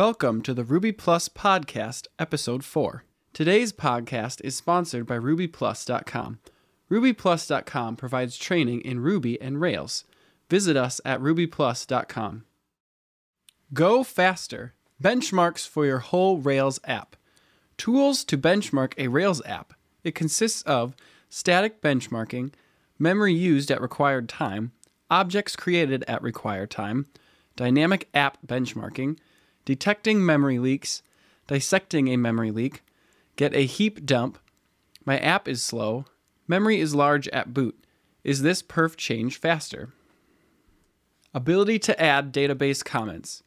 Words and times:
Welcome 0.00 0.40
to 0.44 0.54
the 0.54 0.64
Ruby 0.64 0.92
Plus 0.92 1.28
Podcast, 1.28 2.06
Episode 2.18 2.64
4. 2.64 3.04
Today's 3.34 3.70
podcast 3.70 4.40
is 4.42 4.56
sponsored 4.56 5.06
by 5.06 5.18
RubyPlus.com. 5.18 6.38
RubyPlus.com 6.90 7.96
provides 7.96 8.38
training 8.38 8.80
in 8.80 9.00
Ruby 9.00 9.38
and 9.42 9.60
Rails. 9.60 10.06
Visit 10.48 10.74
us 10.74 11.02
at 11.04 11.20
RubyPlus.com. 11.20 12.44
Go 13.74 14.02
faster. 14.02 14.72
Benchmarks 15.04 15.68
for 15.68 15.84
your 15.84 15.98
whole 15.98 16.38
Rails 16.38 16.80
app. 16.84 17.14
Tools 17.76 18.24
to 18.24 18.38
benchmark 18.38 18.94
a 18.96 19.08
Rails 19.08 19.42
app. 19.44 19.74
It 20.02 20.14
consists 20.14 20.62
of 20.62 20.96
static 21.28 21.82
benchmarking, 21.82 22.54
memory 22.98 23.34
used 23.34 23.70
at 23.70 23.82
required 23.82 24.30
time, 24.30 24.72
objects 25.10 25.56
created 25.56 26.06
at 26.08 26.22
required 26.22 26.70
time, 26.70 27.04
dynamic 27.54 28.08
app 28.14 28.38
benchmarking, 28.46 29.18
detecting 29.70 30.26
memory 30.26 30.58
leaks, 30.58 31.00
dissecting 31.46 32.08
a 32.08 32.16
memory 32.16 32.50
leak, 32.50 32.82
get 33.36 33.54
a 33.54 33.66
heap 33.66 34.04
dump, 34.04 34.36
my 35.04 35.16
app 35.20 35.46
is 35.46 35.62
slow, 35.62 36.06
memory 36.48 36.80
is 36.80 36.92
large 36.92 37.28
at 37.28 37.54
boot. 37.54 37.84
Is 38.24 38.42
this 38.42 38.64
perf 38.64 38.96
change 38.96 39.38
faster? 39.38 39.90
Ability 41.32 41.78
to 41.78 42.02
add 42.02 42.34
database 42.34 42.84
comments. 42.84 43.44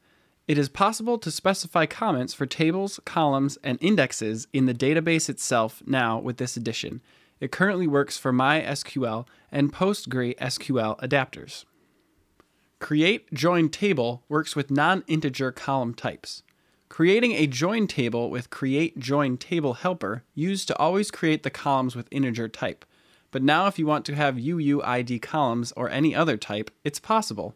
It 0.47 0.57
is 0.57 0.69
possible 0.69 1.17
to 1.17 1.29
specify 1.29 1.85
comments 1.87 2.33
for 2.33 2.45
tables, 2.45 3.01
columns, 3.03 3.57
and 3.61 3.77
indexes 3.81 4.47
in 4.53 4.65
the 4.65 4.73
database 4.73 5.27
itself 5.27 5.83
now 5.85 6.19
with 6.19 6.37
this 6.37 6.55
addition. 6.55 7.01
It 7.41 7.51
currently 7.51 7.85
works 7.85 8.17
for 8.17 8.31
MySQL 8.31 9.27
and 9.51 9.73
PostgreSQL 9.73 11.01
adapters. 11.01 11.65
Create 12.83 13.33
join 13.33 13.69
table 13.69 14.25
works 14.27 14.57
with 14.57 14.69
non 14.69 15.05
integer 15.07 15.53
column 15.53 15.93
types. 15.93 16.43
Creating 16.89 17.31
a 17.31 17.47
join 17.47 17.87
table 17.87 18.29
with 18.29 18.49
create 18.49 18.99
join 18.99 19.37
table 19.37 19.75
helper 19.75 20.25
used 20.35 20.67
to 20.67 20.77
always 20.77 21.09
create 21.09 21.43
the 21.43 21.49
columns 21.49 21.95
with 21.95 22.09
integer 22.11 22.49
type. 22.49 22.83
But 23.31 23.41
now, 23.41 23.67
if 23.67 23.79
you 23.79 23.85
want 23.85 24.03
to 24.07 24.15
have 24.15 24.35
UUID 24.35 25.21
columns 25.21 25.71
or 25.77 25.89
any 25.89 26.13
other 26.13 26.35
type, 26.35 26.71
it's 26.83 26.99
possible. 26.99 27.55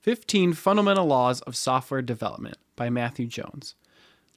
15 0.00 0.54
Fundamental 0.54 1.04
Laws 1.04 1.42
of 1.42 1.54
Software 1.54 2.00
Development 2.00 2.56
by 2.74 2.88
Matthew 2.88 3.26
Jones. 3.26 3.74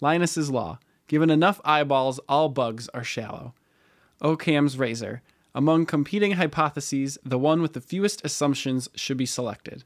Linus's 0.02 0.52
Law. 0.52 0.80
Given 1.08 1.30
enough 1.30 1.62
eyeballs, 1.64 2.20
all 2.28 2.50
bugs 2.50 2.90
are 2.90 3.06
shallow. 3.06 3.54
Occam's 4.20 4.78
Razor. 4.78 5.22
Among 5.56 5.86
competing 5.86 6.34
hypotheses, 6.34 7.18
the 7.24 7.40
one 7.40 7.62
with 7.62 7.72
the 7.72 7.80
fewest 7.80 8.26
assumptions 8.26 8.90
should 8.94 9.16
be 9.16 9.26
selected. 9.26 9.86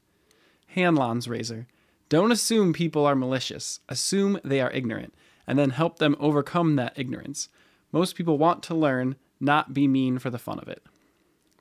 Hanlon's 0.66 1.28
razor. 1.28 1.68
Don't 2.08 2.32
assume 2.32 2.72
people 2.72 3.06
are 3.06 3.14
malicious, 3.14 3.78
assume 3.88 4.40
they 4.42 4.60
are 4.60 4.72
ignorant, 4.72 5.14
and 5.46 5.56
then 5.56 5.70
help 5.70 6.00
them 6.00 6.16
overcome 6.18 6.74
that 6.74 6.98
ignorance. 6.98 7.48
Most 7.92 8.16
people 8.16 8.36
want 8.36 8.64
to 8.64 8.74
learn, 8.74 9.14
not 9.38 9.72
be 9.72 9.86
mean 9.86 10.18
for 10.18 10.28
the 10.28 10.40
fun 10.40 10.58
of 10.58 10.66
it. 10.66 10.82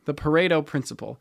The 0.05 0.15
Pareto 0.15 0.65
Principle. 0.65 1.19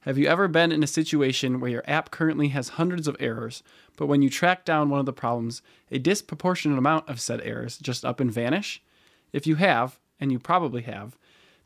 Have 0.00 0.18
you 0.18 0.26
ever 0.26 0.46
been 0.46 0.72
in 0.72 0.82
a 0.82 0.86
situation 0.86 1.58
where 1.58 1.70
your 1.70 1.84
app 1.86 2.10
currently 2.10 2.48
has 2.48 2.68
hundreds 2.68 3.08
of 3.08 3.16
errors, 3.18 3.62
but 3.96 4.08
when 4.08 4.20
you 4.20 4.28
track 4.28 4.66
down 4.66 4.90
one 4.90 5.00
of 5.00 5.06
the 5.06 5.12
problems, 5.12 5.62
a 5.90 5.98
disproportionate 5.98 6.76
amount 6.76 7.08
of 7.08 7.18
said 7.18 7.40
errors 7.40 7.78
just 7.78 8.04
up 8.04 8.20
and 8.20 8.30
vanish? 8.30 8.82
If 9.32 9.46
you 9.46 9.54
have, 9.54 9.98
and 10.20 10.30
you 10.30 10.38
probably 10.38 10.82
have, 10.82 11.16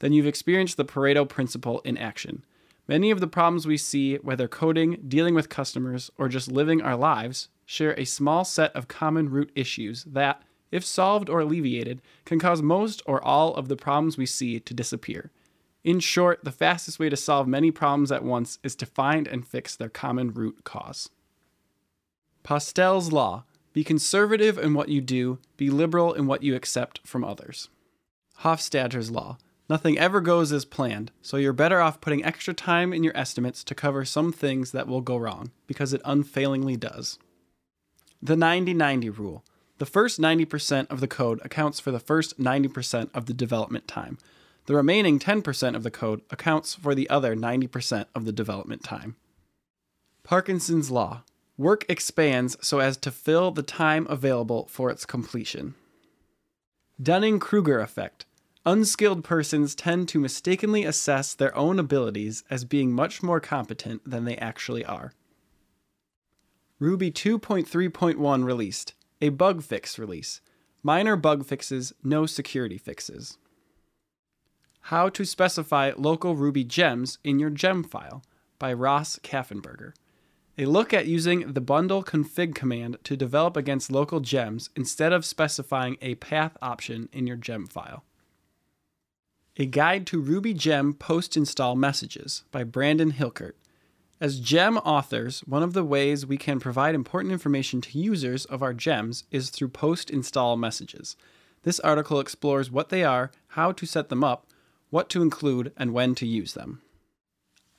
then 0.00 0.12
you've 0.12 0.26
experienced 0.26 0.76
the 0.76 0.84
Pareto 0.84 1.26
principle 1.26 1.80
in 1.84 1.96
action. 1.96 2.44
Many 2.88 3.12
of 3.12 3.20
the 3.20 3.28
problems 3.28 3.66
we 3.66 3.76
see, 3.76 4.16
whether 4.16 4.48
coding, 4.48 5.00
dealing 5.06 5.34
with 5.34 5.48
customers, 5.48 6.10
or 6.18 6.28
just 6.28 6.50
living 6.50 6.82
our 6.82 6.96
lives, 6.96 7.48
share 7.64 7.98
a 7.98 8.04
small 8.04 8.44
set 8.44 8.74
of 8.74 8.88
common 8.88 9.30
root 9.30 9.52
issues 9.54 10.02
that, 10.04 10.42
if 10.72 10.84
solved 10.84 11.30
or 11.30 11.40
alleviated, 11.40 12.02
can 12.24 12.40
cause 12.40 12.62
most 12.62 13.00
or 13.06 13.22
all 13.24 13.54
of 13.54 13.68
the 13.68 13.76
problems 13.76 14.18
we 14.18 14.26
see 14.26 14.58
to 14.58 14.74
disappear. 14.74 15.30
In 15.84 16.00
short, 16.00 16.42
the 16.42 16.50
fastest 16.50 16.98
way 16.98 17.08
to 17.08 17.16
solve 17.16 17.46
many 17.46 17.70
problems 17.70 18.10
at 18.10 18.24
once 18.24 18.58
is 18.64 18.74
to 18.76 18.86
find 18.86 19.28
and 19.28 19.46
fix 19.46 19.76
their 19.76 19.88
common 19.88 20.32
root 20.32 20.64
cause. 20.64 21.10
Postel's 22.42 23.12
Law 23.12 23.44
Be 23.72 23.84
conservative 23.84 24.58
in 24.58 24.74
what 24.74 24.88
you 24.88 25.00
do, 25.00 25.38
be 25.56 25.70
liberal 25.70 26.12
in 26.12 26.26
what 26.26 26.42
you 26.42 26.54
accept 26.54 27.00
from 27.06 27.22
others. 27.22 27.68
Hofstadter's 28.40 29.10
Law 29.10 29.38
Nothing 29.70 29.96
ever 30.00 30.20
goes 30.20 30.50
as 30.50 30.64
planned, 30.64 31.12
so 31.22 31.36
you're 31.36 31.52
better 31.52 31.80
off 31.80 32.00
putting 32.00 32.24
extra 32.24 32.52
time 32.52 32.92
in 32.92 33.04
your 33.04 33.16
estimates 33.16 33.62
to 33.62 33.72
cover 33.72 34.04
some 34.04 34.32
things 34.32 34.72
that 34.72 34.88
will 34.88 35.00
go 35.00 35.16
wrong, 35.16 35.52
because 35.68 35.92
it 35.92 36.02
unfailingly 36.04 36.76
does. 36.76 37.20
The 38.20 38.34
90 38.34 38.74
90 38.74 39.10
rule. 39.10 39.44
The 39.78 39.86
first 39.86 40.18
90% 40.18 40.90
of 40.90 40.98
the 40.98 41.06
code 41.06 41.40
accounts 41.44 41.78
for 41.78 41.92
the 41.92 42.00
first 42.00 42.40
90% 42.40 43.10
of 43.14 43.26
the 43.26 43.32
development 43.32 43.86
time. 43.86 44.18
The 44.66 44.74
remaining 44.74 45.20
10% 45.20 45.76
of 45.76 45.84
the 45.84 45.90
code 45.92 46.22
accounts 46.30 46.74
for 46.74 46.92
the 46.92 47.08
other 47.08 47.36
90% 47.36 48.06
of 48.12 48.24
the 48.24 48.32
development 48.32 48.82
time. 48.82 49.14
Parkinson's 50.24 50.90
Law. 50.90 51.22
Work 51.56 51.84
expands 51.88 52.56
so 52.60 52.80
as 52.80 52.96
to 52.96 53.12
fill 53.12 53.52
the 53.52 53.62
time 53.62 54.08
available 54.10 54.66
for 54.66 54.90
its 54.90 55.06
completion. 55.06 55.76
Dunning 57.00 57.38
Kruger 57.38 57.78
effect. 57.78 58.26
Unskilled 58.66 59.24
persons 59.24 59.74
tend 59.74 60.06
to 60.08 60.18
mistakenly 60.18 60.84
assess 60.84 61.32
their 61.32 61.56
own 61.56 61.78
abilities 61.78 62.44
as 62.50 62.66
being 62.66 62.92
much 62.92 63.22
more 63.22 63.40
competent 63.40 64.02
than 64.04 64.26
they 64.26 64.36
actually 64.36 64.84
are. 64.84 65.14
Ruby 66.78 67.10
2.3.1 67.10 68.44
released. 68.44 68.94
A 69.22 69.30
bug 69.30 69.62
fix 69.62 69.98
release. 69.98 70.42
Minor 70.82 71.16
bug 71.16 71.46
fixes, 71.46 71.94
no 72.02 72.26
security 72.26 72.76
fixes. 72.76 73.38
How 74.84 75.08
to 75.08 75.24
specify 75.24 75.92
local 75.96 76.36
Ruby 76.36 76.64
gems 76.64 77.18
in 77.24 77.38
your 77.38 77.50
gem 77.50 77.82
file 77.82 78.22
by 78.58 78.74
Ross 78.74 79.18
Kaffenberger. 79.22 79.94
A 80.58 80.66
look 80.66 80.92
at 80.92 81.06
using 81.06 81.54
the 81.54 81.60
bundle 81.62 82.04
config 82.04 82.54
command 82.54 82.98
to 83.04 83.16
develop 83.16 83.56
against 83.56 83.90
local 83.90 84.20
gems 84.20 84.68
instead 84.76 85.14
of 85.14 85.24
specifying 85.24 85.96
a 86.02 86.16
path 86.16 86.58
option 86.60 87.08
in 87.12 87.26
your 87.26 87.36
gem 87.36 87.66
file. 87.66 88.04
A 89.56 89.66
Guide 89.66 90.06
to 90.06 90.20
Ruby 90.20 90.54
Gem 90.54 90.94
Post 90.94 91.36
Install 91.36 91.74
Messages 91.74 92.44
by 92.52 92.62
Brandon 92.62 93.12
Hilkert. 93.12 93.54
As 94.20 94.38
gem 94.38 94.78
authors, 94.78 95.40
one 95.40 95.64
of 95.64 95.72
the 95.72 95.84
ways 95.84 96.24
we 96.24 96.36
can 96.36 96.60
provide 96.60 96.94
important 96.94 97.32
information 97.32 97.80
to 97.80 97.98
users 97.98 98.44
of 98.44 98.62
our 98.62 98.72
gems 98.72 99.24
is 99.32 99.50
through 99.50 99.70
post 99.70 100.08
install 100.08 100.56
messages. 100.56 101.16
This 101.64 101.80
article 101.80 102.20
explores 102.20 102.70
what 102.70 102.90
they 102.90 103.02
are, 103.02 103.32
how 103.48 103.72
to 103.72 103.86
set 103.86 104.08
them 104.08 104.22
up, 104.22 104.46
what 104.88 105.08
to 105.10 105.22
include, 105.22 105.72
and 105.76 105.92
when 105.92 106.14
to 106.14 106.26
use 106.26 106.54
them. 106.54 106.80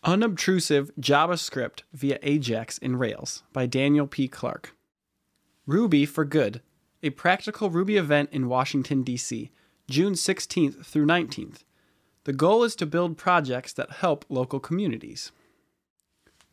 Unobtrusive 0.03 0.91
JavaScript 0.99 1.83
via 1.93 2.19
Ajax 2.21 2.79
in 2.79 2.97
Rails 2.97 3.43
by 3.53 3.65
Daniel 3.65 4.07
P. 4.07 4.27
Clark. 4.27 4.75
Ruby 5.65 6.05
for 6.05 6.25
Good, 6.25 6.61
a 7.01 7.11
practical 7.11 7.69
Ruby 7.69 7.95
event 7.95 8.29
in 8.33 8.49
Washington, 8.49 9.03
D.C., 9.03 9.51
June 9.91 10.13
16th 10.13 10.85
through 10.85 11.05
19th. 11.05 11.65
The 12.23 12.31
goal 12.31 12.63
is 12.63 12.77
to 12.77 12.85
build 12.85 13.17
projects 13.17 13.73
that 13.73 13.91
help 13.91 14.23
local 14.29 14.61
communities. 14.61 15.33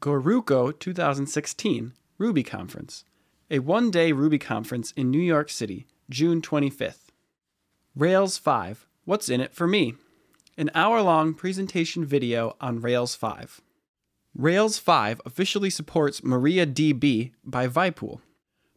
GoRuCo 0.00 0.76
2016 0.76 1.92
Ruby 2.18 2.42
Conference, 2.42 3.04
a 3.48 3.60
one 3.60 3.92
day 3.92 4.10
Ruby 4.10 4.40
conference 4.40 4.90
in 4.96 5.12
New 5.12 5.20
York 5.20 5.50
City, 5.50 5.86
June 6.10 6.42
25th. 6.42 7.10
Rails 7.94 8.38
5 8.38 8.88
What's 9.04 9.28
in 9.28 9.40
it 9.40 9.54
for 9.54 9.68
me? 9.68 9.94
An 10.56 10.72
hour 10.74 11.00
long 11.00 11.32
presentation 11.32 12.04
video 12.04 12.56
on 12.60 12.80
Rails 12.80 13.14
5. 13.14 13.60
Rails 14.34 14.78
5 14.78 15.20
officially 15.24 15.70
supports 15.70 16.22
MariaDB 16.22 17.30
by 17.44 17.68
Vipul. 17.68 18.20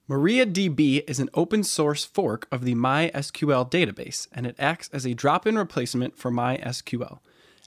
MariaDB 0.10 1.04
is 1.08 1.20
an 1.20 1.30
open 1.34 1.64
source 1.64 2.04
fork 2.04 2.48
of 2.52 2.66
the 2.66 2.76
MySQL 2.76 3.70
database, 3.70 4.28
and 4.34 4.46
it 4.46 4.56
acts 4.60 4.90
as 4.92 5.06
a 5.06 5.14
drop 5.14 5.48
in 5.48 5.58
replacement 5.58 6.18
for 6.18 6.32
MySQL. 6.32 7.20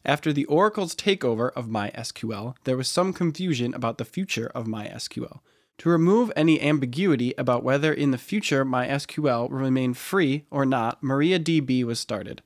After 0.05 0.33
the 0.33 0.45
Oracle's 0.47 0.95
takeover 0.95 1.51
of 1.53 1.69
MySQL, 1.69 2.57
there 2.65 2.77
was 2.77 2.89
some 2.89 3.13
confusion 3.13 3.73
about 3.73 3.99
the 3.99 4.05
future 4.05 4.51
of 4.55 4.67
MySQL. 4.67 5.41
To 5.79 5.89
remove 5.89 6.31
any 6.37 6.61
ambiguity 6.61 7.35
about 7.39 7.65
whether 7.65 7.93
in 7.93 8.11
the 8.11 8.19
future 8.19 8.65
MySQL 8.65 9.49
will 9.49 9.59
remain 9.59 9.95
free 9.95 10.45
or 10.51 10.67
not, 10.67 11.03
MariaDB 11.03 11.85
was 11.85 11.99
started. 11.99 12.43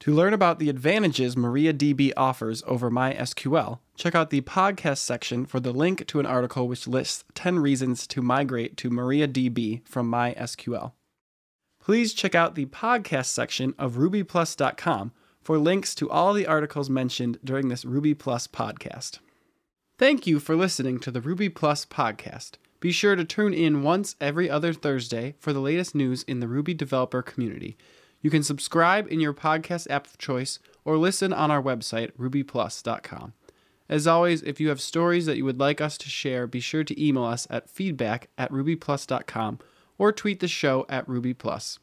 To 0.00 0.14
learn 0.14 0.32
about 0.32 0.58
the 0.58 0.70
advantages 0.70 1.36
MariaDB 1.36 2.14
offers 2.16 2.62
over 2.66 2.90
MySQL, 2.90 3.80
check 3.96 4.14
out 4.14 4.30
the 4.30 4.40
podcast 4.40 4.96
section 4.98 5.44
for 5.44 5.60
the 5.60 5.72
link 5.72 6.06
to 6.06 6.18
an 6.18 6.24
article 6.24 6.66
which 6.66 6.88
lists 6.88 7.24
10 7.34 7.58
reasons 7.58 8.06
to 8.06 8.22
migrate 8.22 8.78
to 8.78 8.88
MariaDB 8.88 9.86
from 9.86 10.10
MySQL. 10.10 10.92
Please 11.82 12.14
check 12.14 12.34
out 12.34 12.54
the 12.54 12.64
podcast 12.64 13.26
section 13.26 13.74
of 13.78 13.96
rubyplus.com 13.96 15.12
for 15.42 15.58
links 15.58 15.94
to 15.96 16.08
all 16.08 16.32
the 16.32 16.46
articles 16.46 16.88
mentioned 16.88 17.38
during 17.44 17.68
this 17.68 17.84
Ruby 17.84 18.14
Plus 18.14 18.46
podcast. 18.46 19.18
Thank 19.98 20.26
you 20.26 20.40
for 20.40 20.56
listening 20.56 20.98
to 21.00 21.10
the 21.10 21.20
Ruby 21.20 21.50
Plus 21.50 21.84
podcast. 21.84 22.52
Be 22.80 22.90
sure 22.90 23.16
to 23.16 23.24
tune 23.26 23.52
in 23.52 23.82
once 23.82 24.16
every 24.18 24.48
other 24.48 24.72
Thursday 24.72 25.34
for 25.38 25.52
the 25.52 25.60
latest 25.60 25.94
news 25.94 26.22
in 26.22 26.40
the 26.40 26.48
Ruby 26.48 26.72
developer 26.72 27.20
community. 27.20 27.76
You 28.22 28.30
can 28.30 28.42
subscribe 28.42 29.10
in 29.10 29.20
your 29.20 29.32
podcast 29.32 29.90
app 29.90 30.06
of 30.06 30.18
choice 30.18 30.58
or 30.84 30.96
listen 30.96 31.32
on 31.32 31.50
our 31.50 31.62
website, 31.62 32.12
rubyplus.com. 32.12 33.32
As 33.88 34.06
always, 34.06 34.42
if 34.42 34.60
you 34.60 34.68
have 34.68 34.80
stories 34.80 35.26
that 35.26 35.36
you 35.36 35.44
would 35.44 35.58
like 35.58 35.80
us 35.80 35.98
to 35.98 36.08
share, 36.08 36.46
be 36.46 36.60
sure 36.60 36.84
to 36.84 37.04
email 37.04 37.24
us 37.24 37.46
at 37.50 37.68
feedback 37.68 38.28
at 38.38 38.52
rubyplus.com 38.52 39.58
or 39.98 40.12
tweet 40.12 40.40
the 40.40 40.48
show 40.48 40.86
at 40.88 41.06
rubyplus. 41.06 41.78